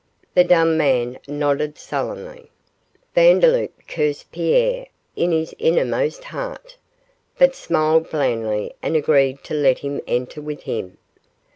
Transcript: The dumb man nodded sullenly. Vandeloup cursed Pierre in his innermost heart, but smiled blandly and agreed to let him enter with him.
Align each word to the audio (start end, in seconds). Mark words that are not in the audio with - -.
The 0.33 0.43
dumb 0.43 0.77
man 0.77 1.19
nodded 1.27 1.77
sullenly. 1.77 2.49
Vandeloup 3.13 3.71
cursed 3.87 4.31
Pierre 4.31 4.87
in 5.15 5.31
his 5.31 5.53
innermost 5.59 6.23
heart, 6.23 6.77
but 7.37 7.53
smiled 7.53 8.09
blandly 8.09 8.73
and 8.81 8.95
agreed 8.95 9.43
to 9.43 9.53
let 9.53 9.77
him 9.77 10.01
enter 10.07 10.41
with 10.41 10.63
him. 10.63 10.97